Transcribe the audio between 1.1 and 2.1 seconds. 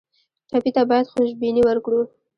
خوشبیني ورکړو.